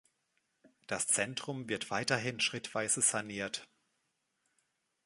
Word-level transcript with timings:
Das 0.87 1.05
Zentrum 1.05 1.69
wird 1.69 1.91
weiterhin 1.91 2.39
schrittweise 2.39 3.01
saniert. 3.01 3.67